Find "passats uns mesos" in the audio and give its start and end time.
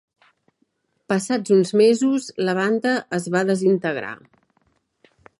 1.11-2.25